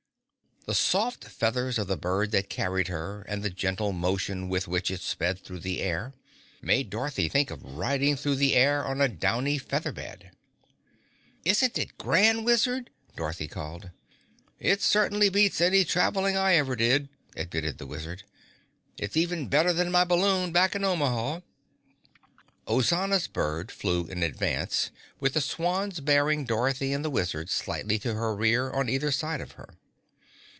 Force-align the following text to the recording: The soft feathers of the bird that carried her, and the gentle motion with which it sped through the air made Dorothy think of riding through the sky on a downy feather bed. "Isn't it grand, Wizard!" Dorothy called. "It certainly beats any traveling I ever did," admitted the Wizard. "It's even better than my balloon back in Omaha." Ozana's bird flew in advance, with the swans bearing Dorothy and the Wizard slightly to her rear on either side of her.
The 0.67 0.75
soft 0.75 1.23
feathers 1.25 1.79
of 1.79 1.87
the 1.87 1.97
bird 1.97 2.29
that 2.33 2.47
carried 2.47 2.87
her, 2.87 3.23
and 3.23 3.41
the 3.41 3.49
gentle 3.49 3.91
motion 3.93 4.47
with 4.47 4.67
which 4.67 4.91
it 4.91 5.01
sped 5.01 5.39
through 5.39 5.61
the 5.61 5.81
air 5.81 6.13
made 6.61 6.91
Dorothy 6.91 7.27
think 7.29 7.49
of 7.49 7.63
riding 7.63 8.15
through 8.15 8.35
the 8.35 8.51
sky 8.51 8.67
on 8.75 9.01
a 9.01 9.07
downy 9.07 9.57
feather 9.57 9.91
bed. 9.91 10.29
"Isn't 11.43 11.79
it 11.79 11.97
grand, 11.97 12.45
Wizard!" 12.45 12.91
Dorothy 13.15 13.47
called. 13.47 13.89
"It 14.59 14.83
certainly 14.83 15.29
beats 15.29 15.61
any 15.61 15.83
traveling 15.83 16.37
I 16.37 16.53
ever 16.57 16.75
did," 16.75 17.09
admitted 17.35 17.79
the 17.79 17.87
Wizard. 17.87 18.21
"It's 18.99 19.17
even 19.17 19.47
better 19.47 19.73
than 19.73 19.89
my 19.89 20.03
balloon 20.03 20.51
back 20.51 20.75
in 20.75 20.83
Omaha." 20.83 21.39
Ozana's 22.67 23.25
bird 23.25 23.71
flew 23.71 24.05
in 24.05 24.21
advance, 24.21 24.91
with 25.19 25.33
the 25.33 25.41
swans 25.41 26.01
bearing 26.01 26.45
Dorothy 26.45 26.93
and 26.93 27.03
the 27.03 27.09
Wizard 27.09 27.49
slightly 27.49 27.97
to 27.97 28.13
her 28.13 28.35
rear 28.35 28.69
on 28.69 28.89
either 28.89 29.09
side 29.09 29.41
of 29.41 29.53
her. 29.53 29.73